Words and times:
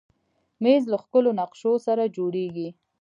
مېز 0.63 0.83
له 0.91 0.97
ښکلو 1.03 1.31
نقشو 1.39 1.73
سره 1.87 2.11
جوړېږي. 2.15 2.69